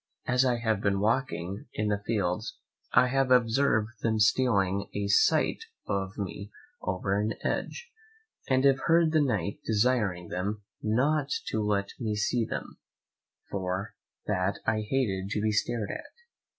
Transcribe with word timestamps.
As 0.25 0.43
I 0.43 0.57
have 0.57 0.81
been 0.81 0.99
walking 0.99 1.67
in 1.75 1.91
his 1.91 1.99
fields 2.07 2.57
I 2.91 3.05
have 3.09 3.29
observed 3.29 4.01
them 4.01 4.17
stealing 4.17 4.89
a 4.95 5.05
sight 5.07 5.65
of 5.85 6.17
me 6.17 6.49
over 6.81 7.19
an 7.19 7.33
hedge, 7.43 7.91
and 8.49 8.63
have 8.65 8.79
heard 8.87 9.11
the 9.11 9.21
Knight 9.21 9.59
desiring 9.63 10.29
them 10.29 10.63
not 10.81 11.29
to 11.49 11.61
let 11.61 11.89
me 11.99 12.15
see 12.15 12.45
them, 12.47 12.79
for 13.51 13.93
that 14.25 14.57
I 14.65 14.81
hated 14.89 15.29
to 15.33 15.39
be 15.39 15.51
stared 15.51 15.91
at. 15.91 16.11